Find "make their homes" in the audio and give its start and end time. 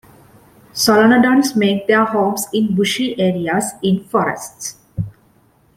1.55-2.47